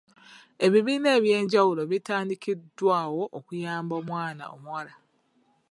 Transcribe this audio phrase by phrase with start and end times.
[0.65, 4.93] Ebibiina eby'enjawulo bitandikiddwawo okuyamba omwana omuwala.